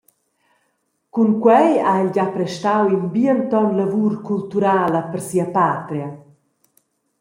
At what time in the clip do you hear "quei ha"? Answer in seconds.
1.43-1.93